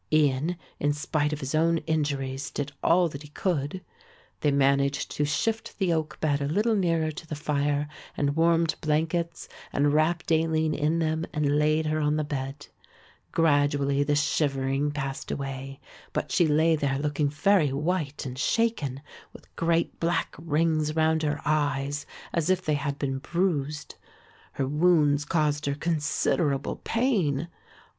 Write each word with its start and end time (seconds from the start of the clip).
Ian 0.11 0.57
in 0.79 0.93
spite 0.93 1.31
of 1.31 1.41
his 1.41 1.53
own 1.53 1.77
injuries 1.85 2.49
did 2.49 2.71
all 2.83 3.07
that 3.09 3.21
he 3.21 3.27
could. 3.27 3.85
They 4.39 4.49
managed 4.49 5.11
to 5.11 5.25
shift 5.25 5.77
the 5.77 5.93
oak 5.93 6.19
bed 6.19 6.41
a 6.41 6.47
little 6.47 6.73
nearer 6.73 7.11
to 7.11 7.27
the 7.27 7.35
fire 7.35 7.87
and 8.17 8.35
warmed 8.35 8.73
blankets 8.81 9.47
and 9.71 9.93
wrapped 9.93 10.31
Aline 10.31 10.73
in 10.73 10.97
them 10.97 11.27
and 11.31 11.59
laid 11.59 11.85
her 11.85 11.99
on 11.99 12.15
the 12.15 12.23
bed. 12.23 12.65
Gradually 13.31 14.01
the 14.01 14.15
shivering 14.15 14.89
passed 14.89 15.29
away, 15.29 15.79
but 16.13 16.31
she 16.31 16.47
lay 16.47 16.75
there 16.75 16.97
looking 16.97 17.29
very 17.29 17.71
white 17.71 18.25
and 18.25 18.39
shaken, 18.39 19.03
with 19.33 19.55
great 19.55 19.99
black 19.99 20.35
rings 20.39 20.95
round 20.95 21.21
her 21.21 21.39
eyes, 21.45 22.07
as 22.33 22.49
if 22.49 22.65
they 22.65 22.73
had 22.73 22.97
been 22.97 23.19
bruised. 23.19 23.93
Her 24.53 24.65
wounds 24.67 25.25
caused 25.25 25.67
her 25.67 25.75
considerable 25.75 26.77
pain. 26.77 27.49